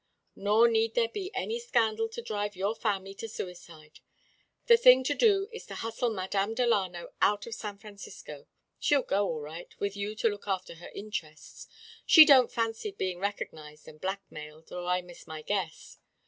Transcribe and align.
"Nor 0.35 0.67
need 0.67 0.95
there 0.95 1.09
be 1.09 1.29
any 1.35 1.59
scandal 1.59 2.09
to 2.09 2.23
drive 2.23 2.55
your 2.55 2.73
family 2.73 3.13
to 3.13 3.29
suicide. 3.29 3.99
The 4.65 4.75
thing 4.75 5.03
to 5.03 5.13
do 5.13 5.47
is 5.51 5.67
to 5.67 5.75
hustle 5.75 6.09
Madame 6.09 6.55
Delano 6.55 7.13
out 7.21 7.45
of 7.45 7.53
San 7.53 7.77
Francisco. 7.77 8.47
She'll 8.79 9.03
go, 9.03 9.27
all 9.27 9.41
right, 9.41 9.79
with 9.79 9.95
you 9.95 10.15
to 10.15 10.27
look 10.27 10.47
after 10.47 10.73
her 10.77 10.89
interests. 10.95 11.67
She 12.03 12.25
don't 12.25 12.51
fancy 12.51 12.89
being 12.89 13.19
recognized 13.19 13.87
and 13.87 14.01
blackmailed, 14.01 14.71
or 14.71 14.85
I 14.85 15.03
miss 15.03 15.27
my 15.27 15.43
guess. 15.43 15.99